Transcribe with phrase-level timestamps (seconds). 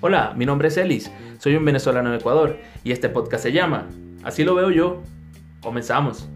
[0.00, 3.88] Hola, mi nombre es Elis, soy un venezolano de Ecuador y este podcast se llama
[4.22, 5.02] Así lo veo yo.
[5.62, 6.28] Comenzamos.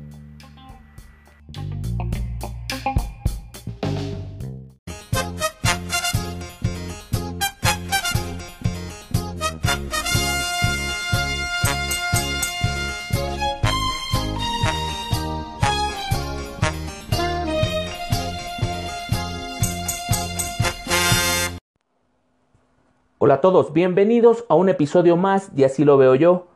[23.40, 26.46] Todos, bienvenidos a un episodio más de Así lo veo yo.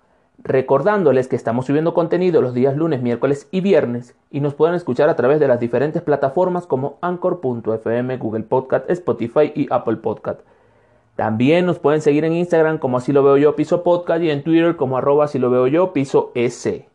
[0.43, 5.09] Recordándoles que estamos subiendo contenido los días lunes, miércoles y viernes y nos pueden escuchar
[5.09, 10.41] a través de las diferentes plataformas como Anchor.fm, Google Podcast, Spotify y Apple Podcast.
[11.15, 14.43] También nos pueden seguir en Instagram como Así lo veo yo piso podcast y en
[14.43, 16.89] Twitter como arroba así lo veo yo piso S.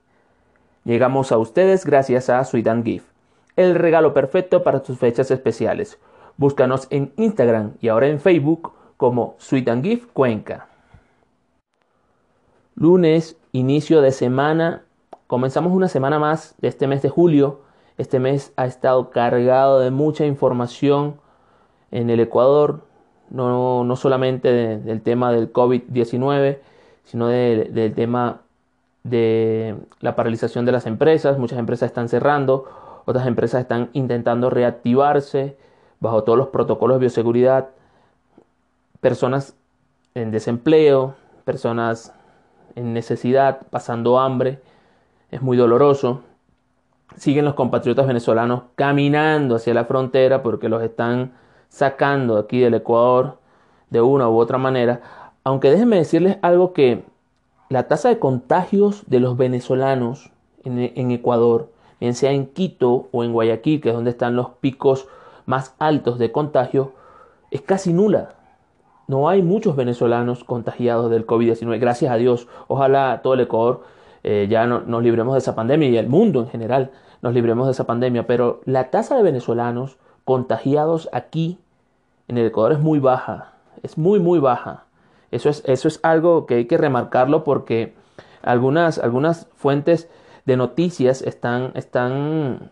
[0.83, 3.05] Llegamos a ustedes gracias a and Gift,
[3.55, 5.97] el regalo perfecto para tus fechas especiales.
[6.35, 10.67] Búscanos en Instagram y ahora en Facebook como Sweet and Cuenca.
[12.76, 14.84] Lunes, inicio de semana.
[15.28, 17.62] Comenzamos una semana más de este mes de julio.
[17.98, 21.20] Este mes ha estado cargado de mucha información
[21.92, 22.81] en el Ecuador,
[23.30, 26.59] no, no solamente del tema del COVID-19,
[27.03, 28.42] sino del tema
[29.03, 31.40] de la paralización de las empresas.
[31.40, 32.66] Muchas empresas están cerrando,
[33.06, 35.58] otras empresas están intentando reactivarse
[36.00, 37.70] bajo todos los protocolos de bioseguridad
[39.08, 39.55] personas
[40.16, 42.13] en desempleo, personas
[42.75, 44.59] en necesidad, pasando hambre,
[45.31, 46.23] es muy doloroso.
[47.16, 51.31] Siguen los compatriotas venezolanos caminando hacia la frontera porque los están
[51.69, 53.38] sacando aquí del Ecuador
[53.91, 55.00] de una u otra manera.
[55.45, 57.05] Aunque déjenme decirles algo que
[57.69, 60.31] la tasa de contagios de los venezolanos
[60.66, 64.50] en, en Ecuador, bien sea en Quito o en Guayaquil, que es donde están los
[64.59, 65.08] picos
[65.45, 66.91] más altos de contagio,
[67.52, 68.33] es casi nula
[69.08, 72.47] no hay muchos venezolanos contagiados del COVID-19, gracias a Dios.
[72.68, 73.84] Ojalá todo el Ecuador
[74.23, 76.91] eh, ya no, nos libremos de esa pandemia y el mundo en general
[77.22, 81.57] nos libremos de esa pandemia, pero la tasa de venezolanos contagiados aquí
[82.28, 84.84] en el Ecuador es muy baja, es muy, muy baja.
[85.31, 87.95] Eso es, eso es algo que hay que remarcarlo porque
[88.41, 90.09] algunas, algunas fuentes
[90.45, 92.72] de noticias están, están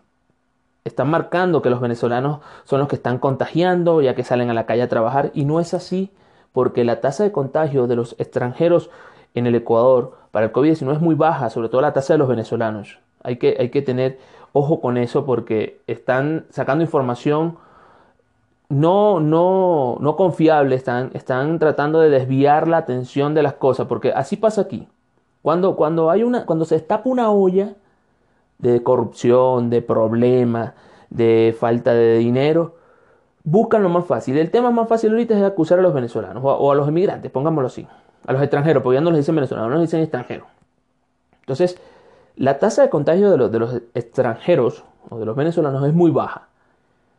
[0.84, 4.66] están marcando que los venezolanos son los que están contagiando ya que salen a la
[4.66, 6.12] calle a trabajar y no es así
[6.56, 8.88] porque la tasa de contagio de los extranjeros
[9.34, 12.28] en el Ecuador para el COVID-19 es muy baja, sobre todo la tasa de los
[12.28, 12.98] venezolanos.
[13.22, 14.18] Hay que, hay que tener
[14.54, 17.58] ojo con eso porque están sacando información
[18.70, 24.12] no, no, no confiable, están, están tratando de desviar la atención de las cosas, porque
[24.12, 24.88] así pasa aquí.
[25.42, 27.74] Cuando, cuando, hay una, cuando se destapa una olla
[28.56, 30.72] de corrupción, de problemas,
[31.10, 32.75] de falta de dinero,
[33.46, 34.36] buscan lo más fácil.
[34.36, 37.68] El tema más fácil ahorita es acusar a los venezolanos o a, los inmigrantes, pongámoslo
[37.68, 37.86] así,
[38.26, 40.48] a los extranjeros, porque ya no les dicen venezolanos, no les dicen extranjeros.
[41.40, 41.78] Entonces,
[42.34, 46.10] la tasa de contagio de los, de los extranjeros o de los venezolanos es muy
[46.10, 46.48] baja.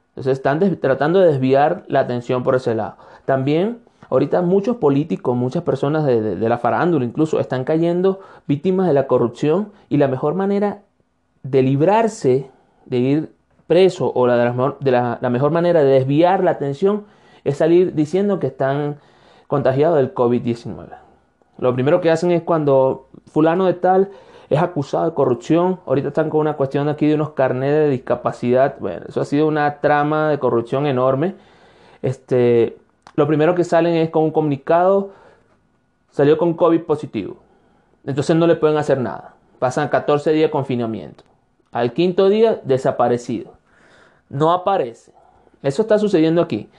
[0.10, 2.98] Entonces, están tratando de desviar la atención por ese lado.
[3.24, 3.80] También,
[4.10, 9.08] ahorita muchos políticos, muchas personas de, de la farándula incluso, están cayendo víctimas de la
[9.08, 10.82] corrupción y la mejor manera
[11.44, 12.52] de librarse
[12.86, 13.37] de ir
[13.68, 14.38] preso o la,
[14.80, 17.06] de, la, mejor manera de desviar la atención
[17.44, 18.98] es salir diciendo que están
[19.48, 20.88] contagiados del COVID-19.
[21.60, 24.10] Lo primero que hacen es cuando fulano de tal
[24.50, 28.76] es acusado de corrupción, ahorita están con una cuestión aquí de unos carnets de discapacidad,
[28.80, 31.36] bueno, eso ha sido una trama de corrupción enorme.
[32.02, 32.78] Este,
[33.16, 35.10] lo primero que salen es con un comunicado,
[36.12, 37.38] salió con COVID positivo.
[38.06, 39.34] Entonces no le pueden hacer nada.
[39.60, 41.26] Pasan 14 días de confinamiento.
[41.74, 43.57] Al quinto día, desaparecido
[44.30, 45.12] no aparece.
[45.64, 46.70] Eso está sucediendo aquí.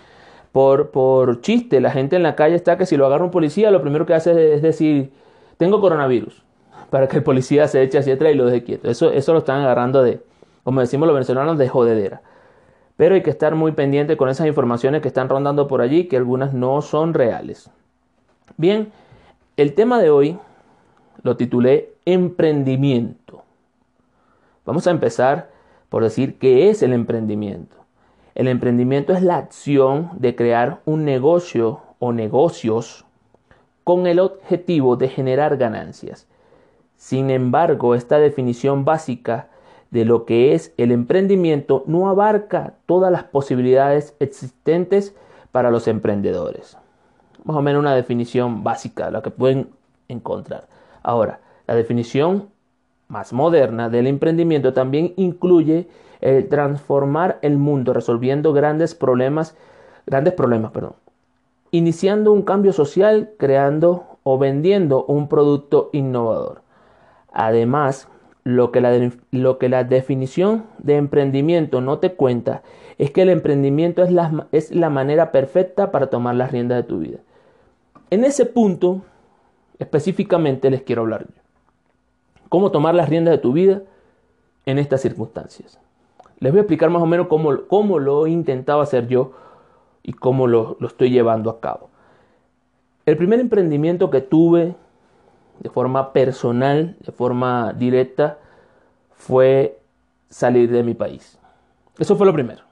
[0.52, 3.70] Por, por chiste, la gente en la calle está que si lo agarra un policía,
[3.70, 5.12] lo primero que hace es decir,
[5.56, 6.42] tengo coronavirus,
[6.90, 8.90] para que el policía se eche hacia atrás y lo deje quieto.
[8.90, 10.20] Eso, eso lo están agarrando de,
[10.64, 12.22] como decimos los venezolanos, de jodedera.
[12.96, 16.16] Pero hay que estar muy pendiente con esas informaciones que están rondando por allí, que
[16.16, 17.70] algunas no son reales.
[18.56, 18.90] Bien,
[19.56, 20.38] el tema de hoy
[21.22, 23.44] lo titulé Emprendimiento.
[24.64, 25.50] Vamos a empezar
[25.88, 27.76] por decir qué es el emprendimiento.
[28.34, 33.04] El emprendimiento es la acción de crear un negocio o negocios
[33.84, 36.28] con el objetivo de generar ganancias.
[36.96, 39.48] Sin embargo, esta definición básica
[39.90, 45.14] de lo que es el emprendimiento no abarca todas las posibilidades existentes
[45.52, 46.76] para los emprendedores.
[47.44, 49.70] Más o menos una definición básica, la que pueden
[50.08, 50.68] encontrar.
[51.02, 52.50] Ahora, la definición
[53.08, 55.88] más moderna del emprendimiento también incluye
[56.20, 59.56] el transformar el mundo, resolviendo grandes problemas,
[60.06, 60.94] grandes problemas, perdón.
[61.70, 66.62] Iniciando un cambio social, creando o vendiendo un producto innovador.
[67.32, 68.08] Además,
[68.44, 72.62] lo que, la, lo que la definición de emprendimiento no te cuenta
[72.96, 76.88] es que el emprendimiento es la, es la manera perfecta para tomar las riendas de
[76.88, 77.18] tu vida.
[78.10, 79.02] En ese punto,
[79.78, 81.47] específicamente les quiero hablar yo.
[82.48, 83.82] ¿Cómo tomar las riendas de tu vida
[84.66, 85.78] en estas circunstancias?
[86.38, 89.32] Les voy a explicar más o menos cómo, cómo lo he intentado hacer yo
[90.02, 91.90] y cómo lo, lo estoy llevando a cabo.
[93.06, 94.76] El primer emprendimiento que tuve
[95.60, 98.38] de forma personal, de forma directa,
[99.12, 99.78] fue
[100.28, 101.38] salir de mi país.
[101.98, 102.62] Eso fue lo primero,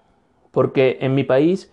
[0.52, 1.72] porque en mi país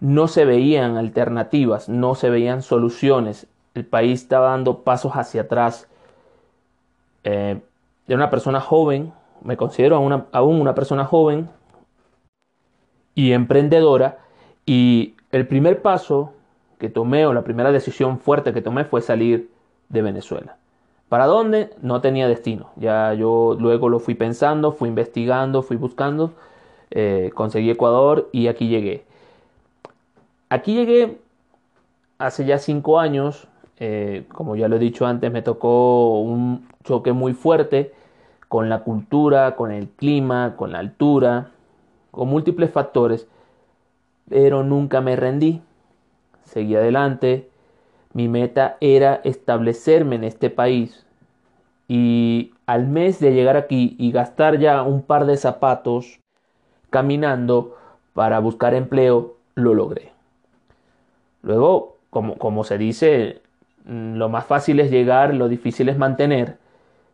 [0.00, 3.46] no se veían alternativas, no se veían soluciones.
[3.74, 5.88] El país estaba dando pasos hacia atrás.
[7.30, 7.60] Eh,
[8.06, 9.96] de una persona joven, me considero
[10.32, 11.50] aún una persona joven
[13.14, 14.16] y emprendedora,
[14.64, 16.32] y el primer paso
[16.78, 19.50] que tomé o la primera decisión fuerte que tomé fue salir
[19.90, 20.56] de Venezuela.
[21.10, 21.68] ¿Para dónde?
[21.82, 22.70] No tenía destino.
[22.76, 26.32] Ya yo luego lo fui pensando, fui investigando, fui buscando,
[26.90, 29.04] eh, conseguí Ecuador y aquí llegué.
[30.48, 31.18] Aquí llegué
[32.16, 33.48] hace ya cinco años.
[33.80, 37.92] Eh, como ya lo he dicho antes, me tocó un choque muy fuerte
[38.48, 41.50] con la cultura, con el clima, con la altura,
[42.10, 43.28] con múltiples factores,
[44.28, 45.62] pero nunca me rendí.
[46.44, 47.48] Seguí adelante,
[48.14, 51.04] mi meta era establecerme en este país
[51.88, 56.20] y al mes de llegar aquí y gastar ya un par de zapatos
[56.90, 57.76] caminando
[58.14, 60.12] para buscar empleo, lo logré.
[61.42, 63.42] Luego, como, se dice,
[63.88, 66.58] lo más fácil es llegar, lo difícil es mantener.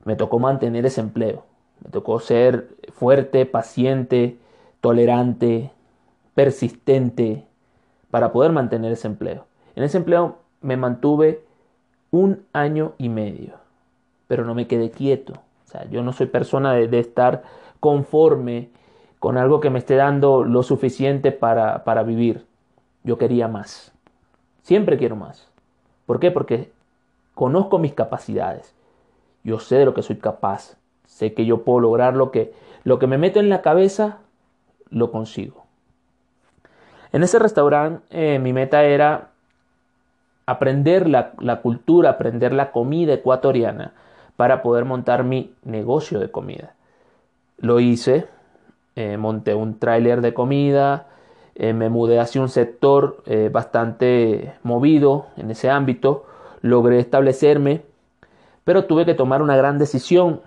[0.05, 1.45] Me tocó mantener ese empleo.
[1.85, 4.39] Me tocó ser fuerte, paciente,
[4.81, 5.71] tolerante,
[6.35, 7.45] persistente
[8.11, 9.47] para poder mantener ese empleo.
[9.77, 11.45] En ese empleo me mantuve
[12.11, 13.55] un año y medio,
[14.27, 15.35] pero no me quedé quieto.
[15.65, 17.43] O sea, yo no soy persona de, estar
[17.79, 18.71] conforme
[19.21, 22.47] con algo que me esté dando lo suficiente para, para vivir.
[23.05, 23.93] Yo quería más.
[24.63, 25.54] Siempre quiero más.
[26.07, 26.31] ¿Por qué?
[26.31, 26.71] Porque
[27.35, 28.75] conozco mis capacidades.
[29.43, 30.77] Yo sé de lo que soy capaz.
[31.07, 32.53] Sé que yo puedo lograr lo que,
[32.83, 34.19] lo que me meto en la cabeza,
[34.91, 35.65] lo consigo.
[37.13, 39.31] En ese restaurante eh, mi meta era
[40.47, 43.93] aprender la, cultura, aprender la comida ecuatoriana
[44.37, 46.75] para poder montar mi negocio de comida.
[47.59, 48.27] Lo hice,
[48.97, 51.07] eh, monté un tráiler de comida,
[51.55, 56.25] eh, me mudé hacia un sector eh, bastante movido en ese ámbito,
[56.63, 57.83] logré establecerme,
[58.65, 60.41] pero tuve que tomar una gran decisión,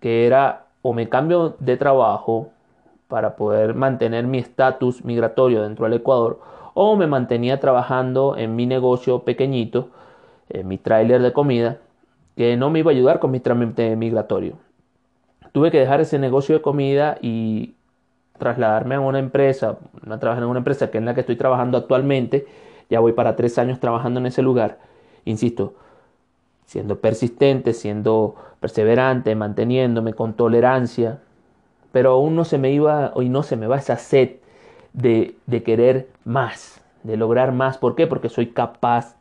[0.00, 2.50] que era o me cambio de trabajo
[3.08, 6.40] para poder mantener mi estatus migratorio dentro del Ecuador,
[6.74, 9.88] o me mantenía trabajando en mi negocio pequeñito,
[10.50, 11.78] en mi tráiler de comida,
[12.36, 14.58] que no me iba a ayudar con mi trámite migratorio.
[15.52, 17.74] Tuve que dejar ese negocio de comida y
[18.38, 19.78] trasladarme a una empresa,
[20.08, 22.46] a trabajar en una empresa que es la que estoy trabajando actualmente.
[22.88, 24.78] Ya voy para tres años trabajando en ese lugar.
[25.24, 25.74] Insisto,
[26.66, 31.18] siendo persistente, siendo perseverante, manteniéndome con tolerancia,
[31.92, 34.36] pero aún no se me iba y no se me va esa sed
[34.92, 37.78] de, querer más, de lograr más.
[37.78, 38.06] ¿Por qué?
[38.06, 39.16] Porque soy capaz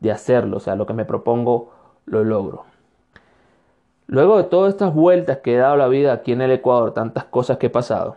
[0.00, 0.56] de hacerlo.
[0.56, 1.70] O sea, lo que me propongo
[2.06, 2.64] lo logro.
[4.06, 7.24] Luego de todas estas vueltas que he dado la vida aquí en el Ecuador, tantas
[7.24, 8.16] cosas que he pasado,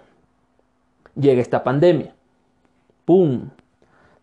[1.15, 2.13] llega esta pandemia.
[3.05, 3.49] ¡Pum!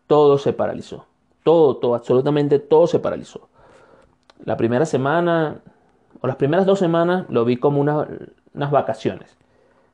[0.07, 1.05] Todo se paralizó.
[1.43, 3.49] Todo, todo, absolutamente todo se paralizó.
[4.43, 5.61] La primera semana,
[6.19, 9.37] o las primeras dos semanas, lo vi como unas vacaciones.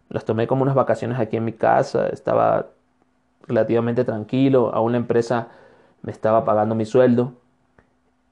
[0.10, 2.08] Las tomé como unas vacaciones aquí en mi casa.
[2.08, 2.68] Estaba
[3.48, 5.48] relativamente tranquilo, a una empresa
[6.01, 7.34] me estaba pagando mi sueldo.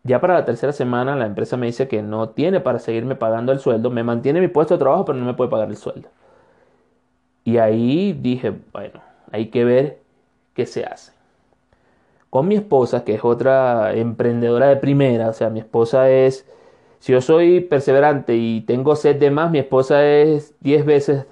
[0.03, 3.51] Ya para la tercera semana la empresa me dice que no tiene para seguirme pagando
[3.51, 6.09] el sueldo, me mantiene mi puesto de trabajo pero no me puede pagar el sueldo.
[7.45, 9.99] Y ahí dije, bueno, hay que ver
[10.55, 11.13] qué se hace.
[12.31, 16.45] Con mi esposa, que es otra emprendedora de primera, o sea, mi esposa es,
[16.99, 21.25] si yo soy perseverante y tengo sed de más, mi esposa es 10 veces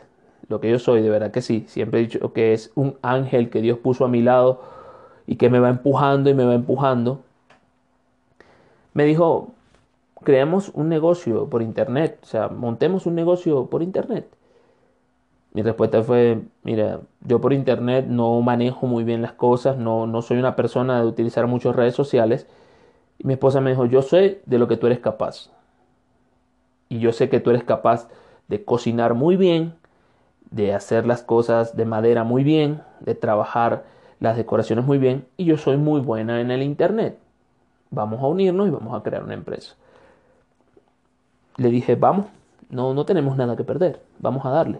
[0.47, 1.65] lo que yo soy, de verdad que sí.
[1.67, 4.61] Siempre he dicho que es un ángel que Dios puso a mi lado
[5.25, 7.21] y que me va empujando y me va empujando.
[8.93, 9.51] Me dijo,
[10.23, 14.27] creemos un negocio por internet, o sea, montemos un negocio por internet.
[15.53, 20.21] Mi respuesta fue, mira, yo por internet no manejo muy bien las cosas, no, no
[20.23, 22.47] soy una persona de utilizar muchas redes sociales.
[23.19, 25.51] Y mi esposa me dijo, yo sé de lo que tú eres capaz.
[26.89, 28.09] Y yo sé que tú eres capaz
[28.47, 29.75] de cocinar muy bien,
[30.49, 33.85] de hacer las cosas de madera muy bien, de trabajar
[34.19, 37.17] las decoraciones muy bien y yo soy muy buena en el internet.
[37.91, 39.75] Vamos a unirnos y vamos a crear una empresa.
[41.57, 42.27] Le dije, vamos,
[42.69, 44.79] no, no tenemos nada que perder, vamos a darle.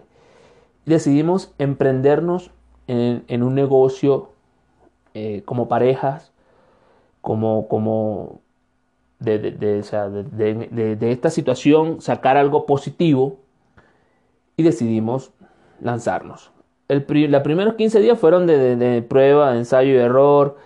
[0.86, 2.50] Decidimos emprendernos
[2.86, 4.30] en, un negocio
[5.14, 6.32] eh, como parejas,
[7.20, 8.40] como, como
[9.18, 13.38] de, de, esta situación sacar algo positivo
[14.56, 15.32] y decidimos
[15.80, 16.50] lanzarnos.
[16.88, 20.58] Los primeros 15 días fueron de, prueba, de ensayo y error,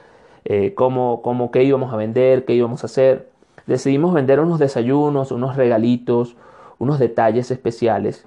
[0.45, 3.29] eh, cómo, qué íbamos a vender, qué íbamos a hacer.
[3.67, 6.37] Decidimos vender unos desayunos, unos regalitos,
[6.79, 8.27] unos detalles especiales.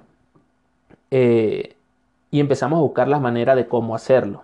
[1.09, 1.75] Eh,
[2.31, 4.43] y empezamos a buscar la manera de cómo hacerlo.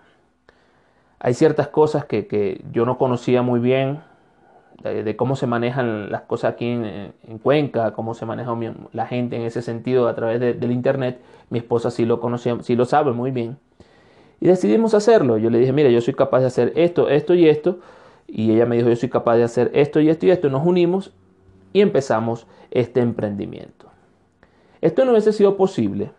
[1.19, 4.01] Hay ciertas cosas que, yo no conocía muy bien,
[4.83, 8.55] de, cómo se manejan las cosas aquí en, Cuenca, cómo se maneja
[8.91, 11.19] la gente en ese sentido a través del Internet.
[11.49, 13.57] Mi esposa sí lo conocía, sí lo sabe muy bien.
[14.39, 15.37] Y decidimos hacerlo.
[15.37, 17.79] Yo le dije, mira, yo soy capaz de hacer esto, esto y esto.
[18.27, 20.49] Y ella me dijo, yo soy capaz de hacer esto y esto y esto.
[20.49, 21.13] Nos unimos
[21.73, 23.87] y empezamos este emprendimiento.
[24.81, 26.11] Esto no hubiese sido posible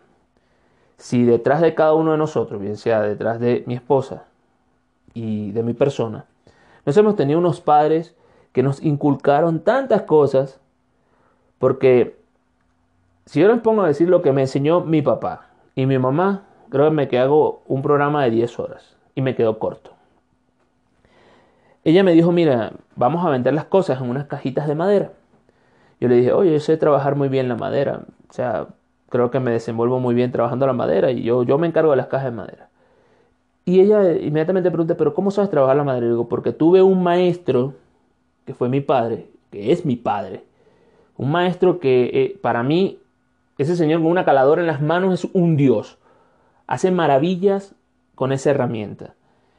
[0.99, 4.25] si detrás de cada uno de nosotros, bien sea detrás de mi esposa
[5.15, 6.27] y de mi persona,
[6.85, 8.15] nos hemos tenido unos padres
[8.53, 10.61] que nos inculcaron tantas cosas,
[11.59, 12.19] porque
[13.27, 16.45] si yo les pongo a decir lo que me enseñó mi papá y mi mamá,
[16.71, 19.93] creo que hago un programa de 10 horas y me quedo corto.
[21.85, 25.13] Ella me dijo, mira, vamos a vender las cosas en unas cajitas de madera.
[26.01, 28.03] Yo le dije, oye, yo sé trabajar muy bien la madera.
[28.29, 28.69] O sea,
[29.09, 31.97] creo que me desenvuelvo muy bien trabajando la madera y yo, yo me encargo de
[31.97, 32.69] las cajas de madera.
[33.65, 36.07] Y ella inmediatamente pregunta, pero ¿cómo sabes trabajar la madera?
[36.07, 37.75] Y digo, porque tuve un maestro,
[38.47, 40.45] que fue mi padre, que es mi padre,
[41.17, 42.99] un maestro que eh, para mí,
[43.59, 45.99] ese señor con una caladora en las manos es un dios.
[46.67, 47.75] Hace maravillas
[48.15, 49.15] con esa herramienta.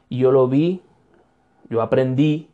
[0.08, 0.80] Y yo lo vi,
[1.68, 2.48] yo aprendí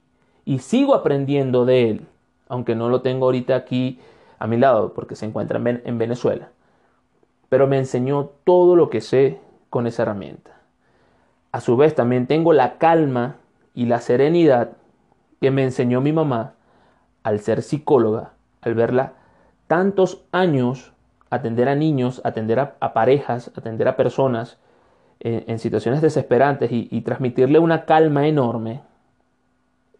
[0.44, 2.06] y sigo aprendiendo de él,
[2.48, 3.98] aunque no lo tengo ahorita aquí
[4.38, 6.50] a mi lado porque se encuentra en Venezuela
[7.48, 10.52] pero me enseñó todo lo que sé con esa herramienta.
[11.52, 13.36] A su vez también tengo la calma
[13.74, 14.72] y la serenidad
[15.40, 16.54] que me enseñó mi mamá
[17.22, 19.12] al ser psicóloga, al verla
[19.66, 20.92] tantos años
[21.30, 24.58] atender a niños, atender a, parejas, atender a personas
[25.20, 28.82] en, situaciones desesperantes y, transmitirle una calma enorme.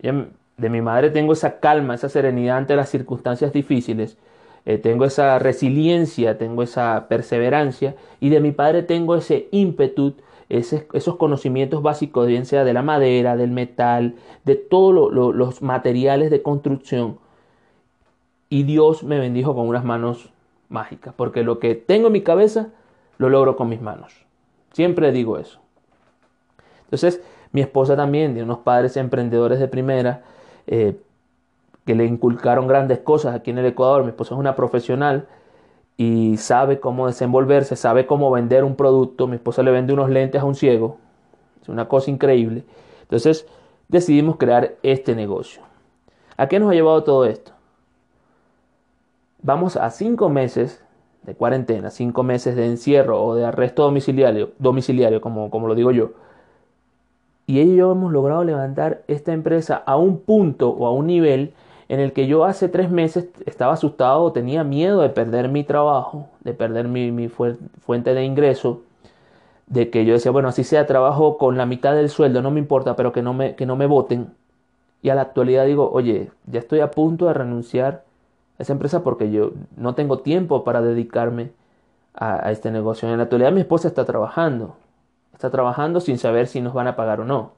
[0.01, 4.17] de mi madre tengo esa calma, esa serenidad ante las circunstancias difíciles
[4.67, 10.15] eh, tengo esa resiliencia, tengo esa perseverancia y de mi padre tengo ese ímpetu,
[10.49, 16.43] esos conocimientos básicos, bien sea de la madera, del metal, de todos los materiales de
[16.43, 17.19] construcción.
[18.49, 20.33] Y Dios me bendijo con unas manos
[20.69, 22.69] mágicas, porque lo que tengo en mi cabeza
[23.19, 24.27] lo logro con mis manos.
[24.73, 25.61] Siempre digo eso.
[26.85, 30.23] Entonces, mi esposa también, de unos padres emprendedores de primera,
[30.67, 30.97] eh,
[31.87, 34.03] que le inculcaron grandes cosas aquí en el Ecuador.
[34.03, 35.29] Mi esposa es una profesional
[35.97, 39.29] y sabe cómo desenvolverse, sabe cómo vender un producto.
[39.29, 40.99] Mi esposa le vende unos lentes a un ciego.
[41.63, 42.65] Es una cosa increíble.
[43.03, 43.47] Entonces
[43.89, 45.63] decidimos crear este negocio.
[46.37, 47.53] ¿A qué nos ha llevado todo esto?
[49.43, 50.83] Vamos a cinco meses
[51.23, 55.93] de cuarentena, cinco meses de encierro o de arresto domiciliario, domiciliario como, como lo digo
[55.93, 56.11] yo.
[57.47, 61.07] Y ella y yo hemos logrado levantar esta empresa a un punto o a un
[61.07, 61.55] nivel
[61.89, 66.29] en el que yo hace tres meses estaba asustado, tenía miedo de perder mi trabajo,
[66.41, 68.83] de perder mi, fuente de ingreso,
[69.67, 72.61] de que yo decía, bueno, así sea, trabajo con la mitad del sueldo, no me
[72.61, 74.33] importa, pero que no me, que no me voten.
[75.03, 78.05] Y a la actualidad digo, oye, ya estoy a punto de renunciar
[78.59, 81.53] a esa empresa porque yo no tengo tiempo para dedicarme
[82.15, 83.09] a, a este negocio.
[83.09, 84.77] En la actualidad mi esposa está trabajando,
[85.33, 87.53] está trabajando sin saber si nos van a pagar o no,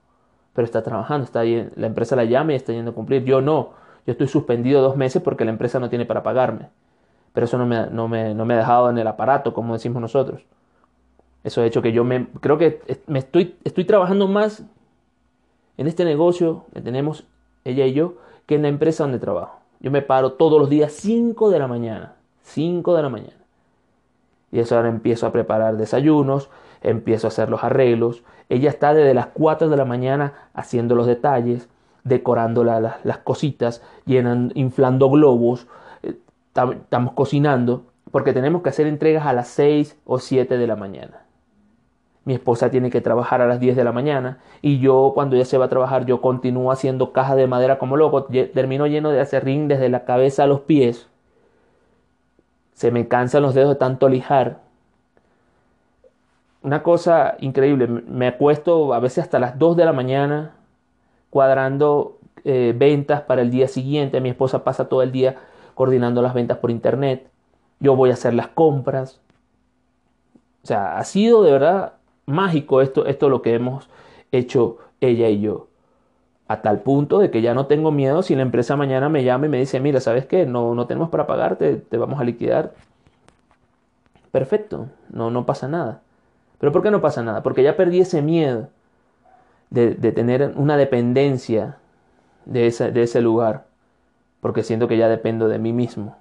[0.52, 3.24] pero está trabajando, está ahí, la empresa la llama y está yendo a cumplir.
[3.24, 3.70] Yo no,
[4.08, 6.70] yo estoy suspendido dos meses porque la empresa no tiene para pagarme.
[7.34, 10.00] Pero eso no me, no me, no me ha dejado en el aparato, como decimos
[10.00, 10.46] nosotros.
[11.44, 14.64] Eso ha hecho que yo me, creo que me estoy, estoy trabajando más
[15.76, 17.24] en este negocio que tenemos
[17.66, 18.14] ella y yo
[18.46, 19.60] que en la empresa donde trabajo.
[19.78, 22.14] Yo me paro todos los días 5 de la mañana.
[22.44, 23.44] 5 de la mañana.
[24.50, 26.48] Y eso ahora empiezo a preparar desayunos,
[26.80, 28.22] empiezo a hacer los arreglos.
[28.48, 31.68] Ella está desde las 4 de la mañana haciendo los detalles,
[32.08, 35.66] decorando las cositas, llenan, inflando globos,
[36.02, 36.16] eh,
[36.54, 41.22] estamos cocinando, porque tenemos que hacer entregas a las 6 o 7 de la mañana.
[42.24, 45.46] Mi esposa tiene que trabajar a las 10 de la mañana y yo cuando ella
[45.46, 49.20] se va a trabajar yo continúo haciendo cajas de madera como loco, termino lleno de
[49.20, 51.08] acerrín desde la cabeza a los pies.
[52.74, 54.60] Se me cansan los dedos de tanto lijar.
[56.62, 57.86] una cosa increíble.
[57.86, 60.57] Me acuesto a veces hasta las 2 de la mañana
[61.30, 64.20] cuadrando eh, ventas para el día siguiente.
[64.20, 65.36] Mi esposa pasa todo el día
[65.74, 67.28] coordinando las ventas por internet.
[67.80, 69.20] Yo voy a hacer las compras.
[70.62, 71.94] O sea, ha sido de verdad
[72.26, 73.88] mágico esto, esto lo que hemos
[74.32, 75.68] hecho ella y yo.
[76.48, 79.46] A tal punto de que ya no tengo miedo si la empresa mañana me llama
[79.46, 80.46] y me dice, mira, ¿sabes qué?
[80.46, 82.72] No, no tenemos para pagarte, te vamos a liquidar.
[84.30, 86.00] Perfecto, no, no pasa nada.
[86.58, 87.42] ¿Pero por qué no pasa nada?
[87.42, 88.68] Porque ya perdí ese miedo
[89.70, 91.76] de, tener una dependencia
[92.44, 93.66] de, de ese lugar.
[94.40, 96.16] Porque siento que ya dependo de mí mismo.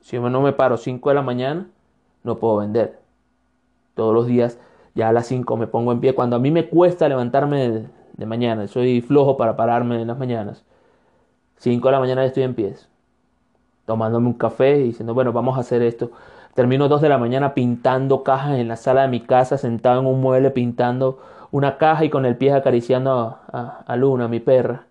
[0.00, 1.66] Si yo no me paro 5 de la mañana,
[2.22, 2.98] no puedo vender.
[3.94, 4.58] Todos los días,
[4.94, 6.14] ya a las 5 me pongo en pie.
[6.14, 10.64] Cuando a mí me cuesta levantarme de, mañana, soy flojo para pararme en las mañanas.
[11.56, 12.88] 5 de la mañana estoy en pies.
[13.86, 16.10] Tomándome un café y diciendo, bueno, vamos a hacer esto.
[16.54, 20.06] Termino dos de la mañana pintando cajas en la sala de mi casa, sentado en
[20.06, 21.18] un mueble pintando
[21.52, 24.86] una caja y con el pie acariciando a, Luna, mi perra.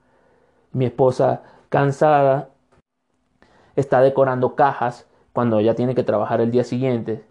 [0.71, 2.49] Mi esposa, cansada,
[3.75, 7.23] está decorando cajas cuando ella tiene que trabajar el día siguiente.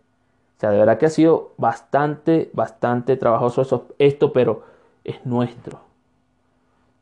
[0.57, 4.65] O sea, de verdad que ha sido bastante, bastante trabajoso esto, pero
[5.05, 5.81] es nuestro.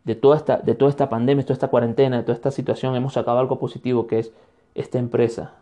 [0.05, 2.95] De toda, esta, de toda esta pandemia, de toda esta cuarentena, de toda esta situación,
[2.97, 4.33] hemos sacado algo positivo que es
[4.75, 5.55] esta empresa,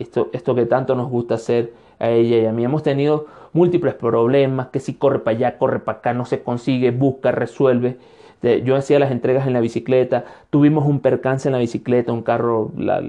[0.00, 2.64] esto, esto que tanto nos gusta hacer a ella y a mí.
[2.64, 6.90] Hemos tenido múltiples problemas, que si corre para allá, corre para acá, no se consigue,
[6.90, 7.98] busca, resuelve.
[8.64, 12.70] Yo hacía las entregas en la bicicleta, tuvimos un percance en la bicicleta, un carro
[12.74, 13.02] la,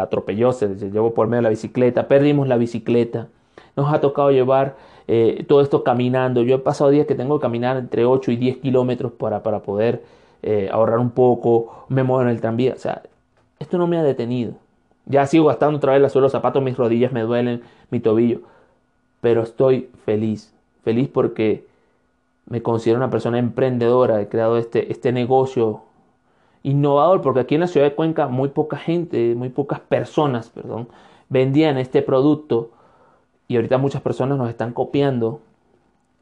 [0.00, 3.28] atropelló, se llevó por medio de la bicicleta, perdimos la bicicleta.
[3.76, 4.76] Nos ha tocado llevar
[5.06, 6.42] eh, todo esto caminando.
[6.42, 9.60] Yo he pasado días que tengo que caminar entre 8 y 10 kilómetros para, para
[9.60, 10.02] poder
[10.42, 12.72] eh, ahorrar un poco, me muevo en el tranvía.
[12.72, 13.02] O sea,
[13.58, 14.54] esto no me ha detenido.
[15.08, 18.42] Ya sigo gastando otra vez la suela los zapatos, mis rodillas me duelen, mi tobillo.
[19.20, 20.54] Pero estoy feliz.
[20.84, 21.66] Feliz porque
[22.46, 24.20] me considero una persona emprendedora.
[24.20, 25.82] He creado este, este negocio
[26.62, 30.88] innovador porque aquí en la ciudad de Cuenca muy poca gente, muy pocas personas, perdón,
[31.28, 32.70] vendían este producto
[33.46, 35.40] y ahorita muchas personas nos están copiando.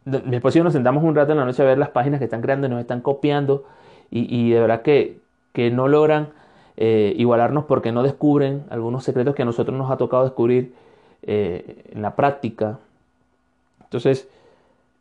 [0.05, 2.41] Y yo nos sentamos un rato en la noche a ver las páginas que están
[2.41, 3.65] creando y nos están copiando
[4.11, 5.19] y, y de verdad que,
[5.53, 6.29] que no logran
[6.77, 10.75] eh, igualarnos porque no descubren algunos secretos que a nosotros nos ha tocado descubrir
[11.23, 12.79] eh, en la práctica.
[13.85, 14.29] Entonces,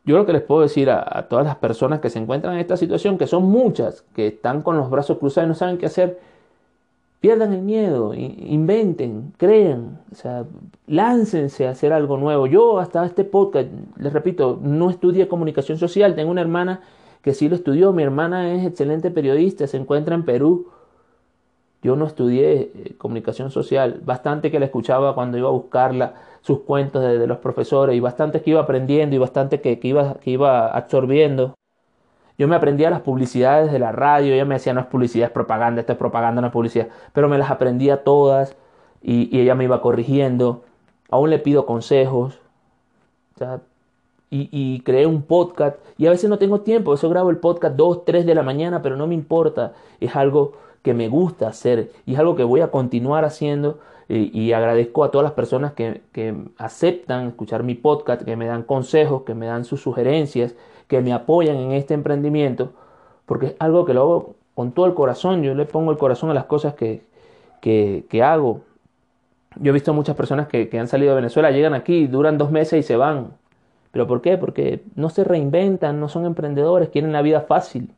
[0.06, 2.76] yo lo que les puedo decir a, todas las personas que se encuentran en esta
[2.76, 6.18] situación, que son muchas, que están con los brazos cruzados y no saben qué hacer,
[7.20, 10.44] pierdan el miedo, inventen, crean, o sea,
[10.86, 12.46] láncense a hacer algo nuevo.
[12.46, 16.80] Yo hasta este podcast, les repito, no estudié comunicación social, tengo una hermana
[17.20, 20.68] que sí lo estudió, mi hermana es excelente periodista, se encuentra en Perú
[21.82, 26.60] yo no estudié eh, comunicación social, bastante que la escuchaba cuando iba a buscarla, sus
[26.60, 30.68] cuentos de, los profesores, y bastante que iba aprendiendo y bastante que, iba, que iba
[30.68, 31.54] absorbiendo.
[32.38, 35.32] Yo me aprendía las publicidades de la radio, ella me decía no es publicidad, es
[35.32, 38.56] propaganda, esto es propaganda, no es publicidad, pero me las aprendía todas
[39.02, 40.62] y, ella me iba corrigiendo.
[41.10, 42.38] Aún le pido consejos.
[44.30, 47.76] y, y, creé un podcast y a veces no tengo tiempo, eso grabo el podcast
[47.76, 50.52] 2, 3 de la mañana, pero no me importa, es algo
[50.86, 55.10] que me gusta hacer y es algo que voy a continuar haciendo y, agradezco a
[55.10, 56.00] todas las personas que,
[56.58, 60.54] aceptan escuchar mi podcast, que me dan consejos, que me dan sus sugerencias,
[60.86, 62.70] que me apoyan en este emprendimiento,
[63.26, 66.30] porque es algo que lo hago con todo el corazón, yo le pongo el corazón
[66.30, 67.02] a las cosas que,
[67.60, 68.60] que, hago.
[69.56, 72.52] Yo he visto muchas personas que, que han salido de Venezuela, llegan aquí, duran dos
[72.52, 73.32] meses y se van.
[73.90, 74.38] ¿Pero por qué?
[74.38, 77.90] Porque no se reinventan, no son emprendedores, quieren la vida fácil.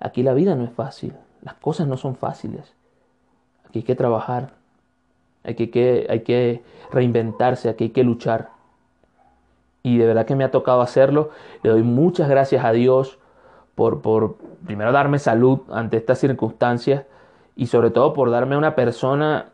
[0.00, 1.12] Aquí la vida no es fácil.
[1.44, 2.74] Las cosas no son fáciles.
[3.68, 4.52] Aquí hay que trabajar.
[5.44, 7.68] Hay que, hay que reinventarse.
[7.68, 8.48] Aquí hay que luchar.
[9.82, 11.30] Y de verdad que me ha tocado hacerlo.
[11.62, 13.18] Le doy muchas gracias a Dios
[13.74, 17.04] por, por primero darme salud ante estas circunstancias
[17.56, 19.50] y sobre todo por darme una persona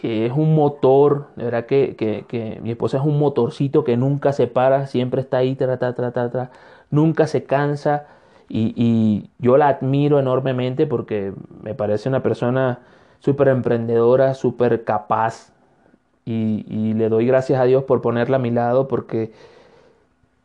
[0.00, 4.32] que es un motor, de verdad que, que, mi esposa es un motorcito que nunca
[4.32, 6.50] se para, siempre está ahí, tra, tra, tra,
[6.90, 8.06] nunca se cansa,
[8.48, 11.32] y, yo la admiro enormemente porque
[11.62, 12.80] me parece una persona
[13.18, 15.52] súper emprendedora, súper capaz.
[16.24, 19.32] Y, le doy gracias a Dios por ponerla a mi lado porque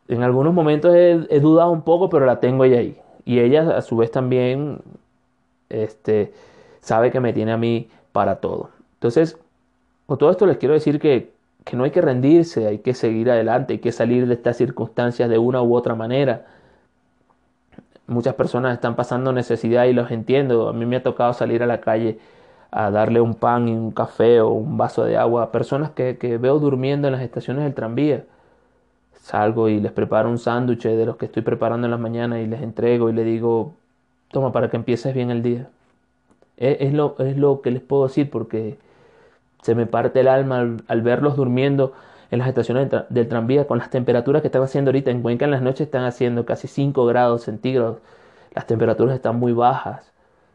[0.07, 2.97] en algunos momentos he, dudado un poco, pero la tengo ella ahí.
[3.25, 4.79] Y ella a su vez también
[5.69, 6.33] este,
[6.81, 8.69] sabe que me tiene a mí para todo.
[8.95, 9.37] Entonces,
[10.05, 11.31] con todo esto les quiero decir que,
[11.63, 15.29] que no hay que rendirse, hay que seguir adelante, hay que salir de estas circunstancias
[15.29, 16.45] de una u otra manera
[18.07, 20.69] muchas personas están pasando necesidad y los entiendo.
[20.69, 22.19] A mí me ha tocado salir a la calle
[22.71, 26.13] a darle un pan y un café o un vaso de agua a personas que,
[26.39, 28.25] veo durmiendo en las estaciones del tranvía.
[29.21, 32.47] salgo y les preparo un sándwich de los que estoy preparando en las mañanas y
[32.47, 33.73] les entrego y les digo,
[34.31, 35.69] toma para que empieces bien el día.
[36.57, 38.77] Es, lo, es lo que les puedo decir porque
[39.61, 41.93] se me parte el alma al, verlos durmiendo
[42.31, 45.11] en las estaciones del, tranvía con las temperaturas que están haciendo ahorita.
[45.11, 47.99] En Cuenca en las noches están haciendo casi 5 grados centígrados.
[48.55, 50.11] Las temperaturas están muy bajas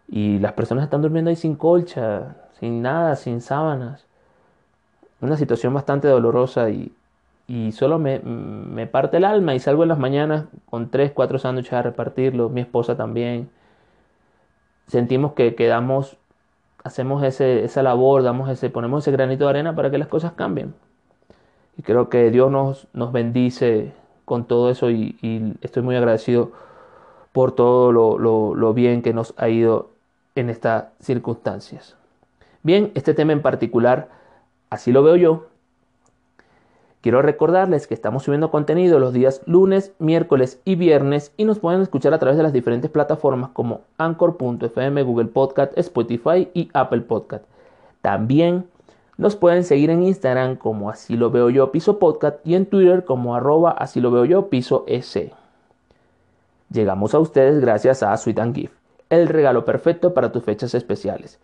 [0.08, 4.06] y las personas están durmiendo ahí sin colcha, sin nada, sin sábanas.
[5.20, 6.92] Una situación bastante dolorosa y,
[7.46, 11.38] y solo me, me, parte el alma y salgo en las mañanas con 3, 4
[11.38, 13.50] sándwiches a repartirlos, mi esposa también.
[14.86, 16.16] Sentimos que quedamos,
[16.84, 20.32] hacemos ese, esa labor, damos ese, ponemos ese granito de arena para que las cosas
[20.32, 20.74] cambien.
[21.78, 23.92] Y creo que Dios nos, nos bendice
[24.24, 25.16] con todo eso y,
[25.60, 26.52] estoy muy agradecido
[27.32, 29.90] por todo lo, lo, lo bien que nos ha ido
[30.34, 31.96] en estas circunstancias.
[32.62, 34.08] Bien, este tema en particular,
[34.70, 35.46] así lo veo yo.
[37.06, 41.80] Quiero recordarles que estamos subiendo contenido los días lunes, miércoles y viernes y nos pueden
[41.80, 47.44] escuchar a través de las diferentes plataformas como Anchor.fm, Google Podcast, Spotify y Apple Podcast.
[48.02, 48.64] También
[49.16, 53.04] nos pueden seguir en Instagram como así lo veo yo piso podcast y en Twitter
[53.04, 55.32] como arroba así lo veo yo piso s.
[56.70, 61.38] Llegamos a ustedes gracias a Sweet and Gift el regalo perfecto para tus fechas especiales.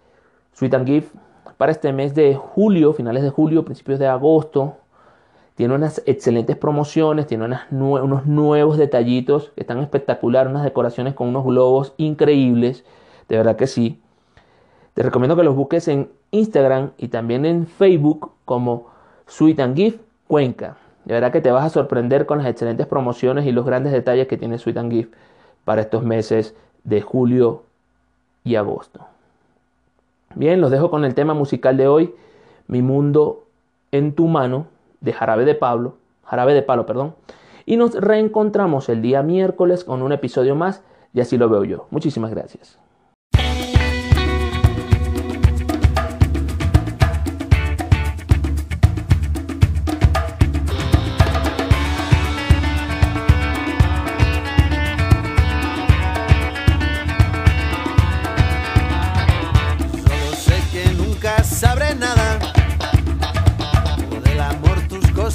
[0.55, 1.15] Sweet and Gift
[1.57, 4.77] para este mes de julio, finales de julio, principios de agosto,
[5.55, 11.45] tiene unas excelentes promociones, tiene unos nuevos detallitos que están espectaculares, unas decoraciones con unos
[11.45, 12.85] globos increíbles,
[13.29, 14.01] de verdad que sí.
[14.95, 18.89] Te recomiendo que los busques en Instagram y también en Facebook como
[19.27, 20.77] Sweet and Gift Cuenca.
[21.05, 24.27] De verdad que te vas a sorprender con las excelentes promociones y los grandes detalles
[24.27, 25.15] que tiene Sweet and Gift
[25.65, 27.63] para estos meses de julio
[28.45, 29.01] y agosto.
[30.35, 32.15] Bien, los dejo con el tema musical de hoy,
[32.67, 33.45] Mi mundo
[33.91, 34.67] en tu mano,
[35.01, 37.15] de Jarabe de Pablo, Jarabe de Palo, perdón.
[37.67, 41.87] Y nos reencontramos el día miércoles con un episodio más, y así lo veo yo.
[41.91, 42.82] Muchísimas gracias.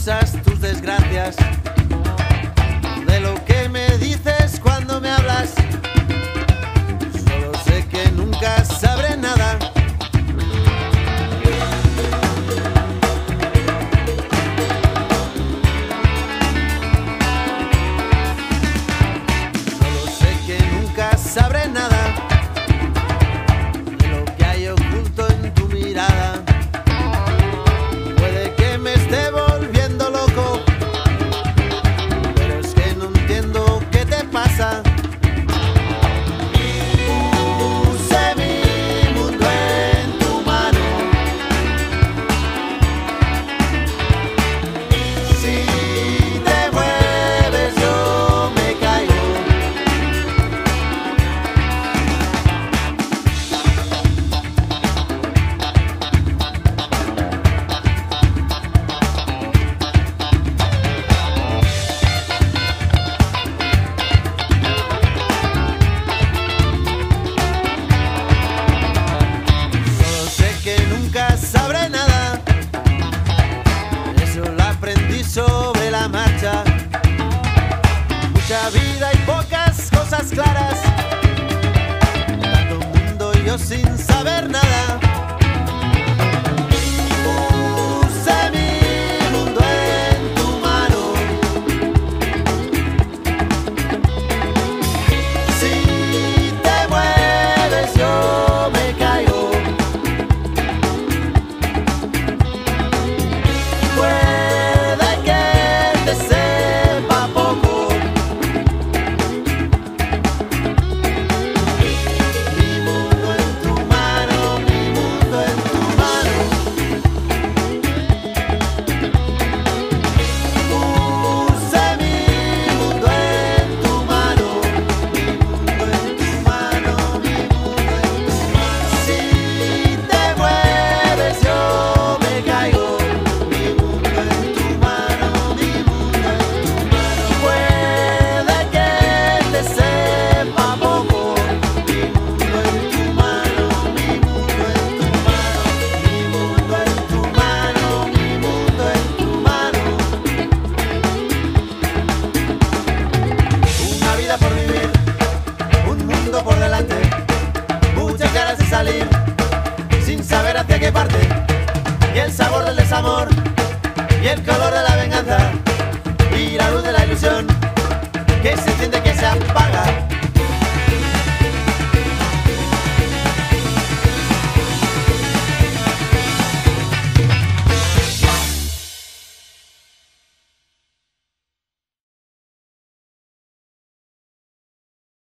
[0.08, 1.57] Sin